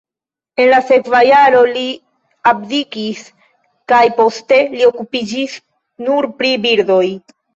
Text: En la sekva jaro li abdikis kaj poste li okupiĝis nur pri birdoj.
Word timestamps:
En 0.61 0.67
la 0.69 0.77
sekva 0.85 1.19
jaro 1.25 1.59
li 1.75 1.83
abdikis 2.53 3.21
kaj 3.93 4.01
poste 4.21 4.59
li 4.73 4.81
okupiĝis 4.89 5.59
nur 6.09 6.29
pri 6.41 6.55
birdoj. 6.65 7.05